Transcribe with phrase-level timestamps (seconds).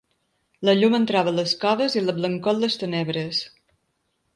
[0.69, 3.49] La llum entrava a les coves, i la blancor en les tenebres